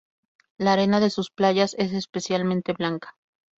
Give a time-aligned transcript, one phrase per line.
[0.57, 3.15] La arena de sus playas es especialmente blanca.